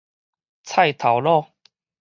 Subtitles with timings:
[0.63, 1.45] 菜頭滷